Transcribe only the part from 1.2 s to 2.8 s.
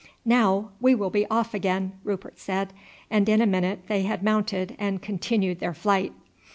off again," Rupert said,